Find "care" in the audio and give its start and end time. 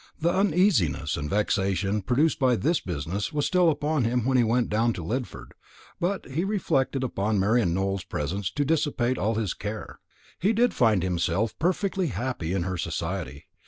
9.53-9.99